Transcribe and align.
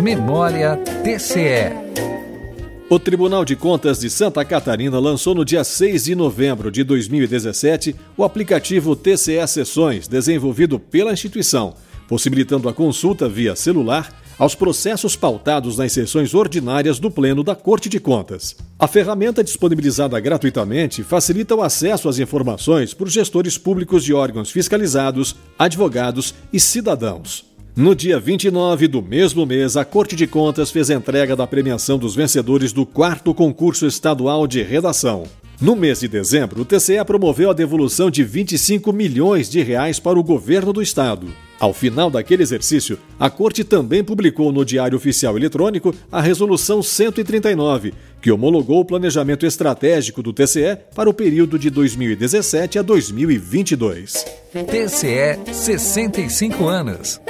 Memória 0.00 0.78
TCE. 1.04 1.74
O 2.88 2.98
Tribunal 2.98 3.44
de 3.44 3.54
Contas 3.54 4.00
de 4.00 4.08
Santa 4.08 4.42
Catarina 4.46 4.98
lançou 4.98 5.34
no 5.34 5.44
dia 5.44 5.62
6 5.62 6.04
de 6.04 6.14
novembro 6.14 6.70
de 6.70 6.82
2017 6.82 7.94
o 8.16 8.24
aplicativo 8.24 8.96
TCE 8.96 9.46
Sessões, 9.46 10.08
desenvolvido 10.08 10.80
pela 10.80 11.12
instituição, 11.12 11.74
possibilitando 12.08 12.66
a 12.66 12.72
consulta 12.72 13.28
via 13.28 13.54
celular 13.54 14.18
aos 14.38 14.54
processos 14.54 15.16
pautados 15.16 15.76
nas 15.76 15.92
sessões 15.92 16.32
ordinárias 16.32 16.98
do 16.98 17.10
Pleno 17.10 17.44
da 17.44 17.54
Corte 17.54 17.90
de 17.90 18.00
Contas. 18.00 18.56
A 18.78 18.88
ferramenta 18.88 19.44
disponibilizada 19.44 20.18
gratuitamente 20.18 21.02
facilita 21.02 21.54
o 21.54 21.62
acesso 21.62 22.08
às 22.08 22.18
informações 22.18 22.94
por 22.94 23.06
gestores 23.10 23.58
públicos 23.58 24.02
de 24.02 24.14
órgãos 24.14 24.50
fiscalizados, 24.50 25.36
advogados 25.58 26.34
e 26.50 26.58
cidadãos. 26.58 27.49
No 27.76 27.94
dia 27.94 28.18
29 28.18 28.88
do 28.88 29.00
mesmo 29.00 29.46
mês, 29.46 29.76
a 29.76 29.84
Corte 29.84 30.16
de 30.16 30.26
Contas 30.26 30.72
fez 30.72 30.90
entrega 30.90 31.36
da 31.36 31.46
premiação 31.46 31.98
dos 31.98 32.16
vencedores 32.16 32.72
do 32.72 32.84
quarto 32.84 33.32
concurso 33.32 33.86
estadual 33.86 34.46
de 34.46 34.60
redação. 34.60 35.24
No 35.60 35.76
mês 35.76 36.00
de 36.00 36.08
dezembro, 36.08 36.62
o 36.62 36.64
TCE 36.64 37.04
promoveu 37.04 37.48
a 37.50 37.52
devolução 37.52 38.10
de 38.10 38.24
25 38.24 38.92
milhões 38.92 39.48
de 39.48 39.62
reais 39.62 40.00
para 40.00 40.18
o 40.18 40.22
governo 40.22 40.72
do 40.72 40.82
estado. 40.82 41.28
Ao 41.60 41.72
final 41.72 42.10
daquele 42.10 42.42
exercício, 42.42 42.98
a 43.18 43.30
Corte 43.30 43.62
também 43.62 44.02
publicou 44.02 44.50
no 44.50 44.64
Diário 44.64 44.96
Oficial 44.96 45.36
Eletrônico 45.36 45.94
a 46.10 46.20
Resolução 46.20 46.82
139, 46.82 47.92
que 48.20 48.32
homologou 48.32 48.80
o 48.80 48.84
planejamento 48.84 49.46
estratégico 49.46 50.22
do 50.22 50.32
TCE 50.32 50.76
para 50.94 51.08
o 51.08 51.14
período 51.14 51.58
de 51.58 51.70
2017 51.70 52.78
a 52.78 52.82
2022. 52.82 54.24
TCE 54.66 55.52
65 55.52 56.66
anos. 56.66 57.20